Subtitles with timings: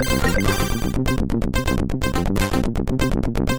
[0.00, 0.38] Thank
[3.50, 3.57] you.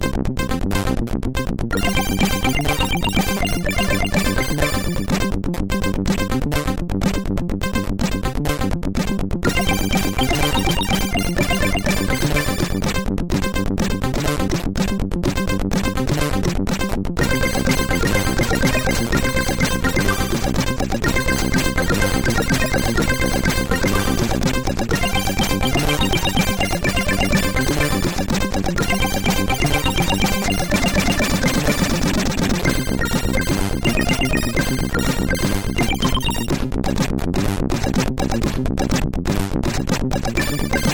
[39.62, 40.89] パパパパパパパ。